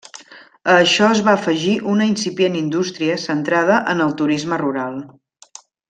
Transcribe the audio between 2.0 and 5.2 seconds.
incipient indústria centrada en el turisme rural.